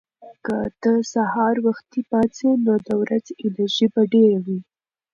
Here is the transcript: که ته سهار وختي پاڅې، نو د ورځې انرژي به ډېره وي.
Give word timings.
که 0.45 0.55
ته 0.81 0.91
سهار 1.13 1.55
وختي 1.65 2.01
پاڅې، 2.09 2.49
نو 2.65 2.73
د 2.87 2.89
ورځې 3.01 3.33
انرژي 3.45 3.87
به 3.93 4.01
ډېره 4.13 4.39
وي. 4.45 4.59